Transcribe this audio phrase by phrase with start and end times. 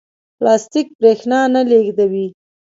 [0.37, 2.27] پلاستیک برېښنا نه لېږدوي.